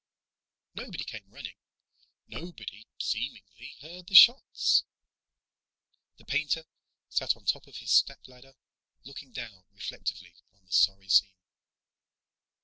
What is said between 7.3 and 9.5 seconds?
on the top of his stepladder, looking